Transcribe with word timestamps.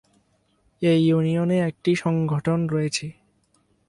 এই 0.81 0.99
ইউনিয়নে 1.07 1.57
একটি 1.69 1.91
সংগঠন 1.95 2.59
রয়েছে। 2.67 3.07